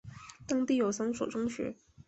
[0.47, 1.75] 当地有三所中学。